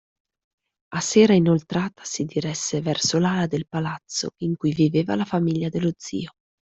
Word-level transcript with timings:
A 0.95 0.99
sera 0.99 1.33
inoltrata 1.35 2.01
si 2.03 2.25
diresse 2.25 2.81
verso 2.81 3.19
l’ala 3.19 3.45
del 3.45 3.67
Palazzo 3.67 4.31
in 4.37 4.55
cui 4.55 4.73
viveva 4.73 5.13
la 5.13 5.25
famiglia 5.25 5.69
dello 5.69 5.91
zio. 5.95 6.31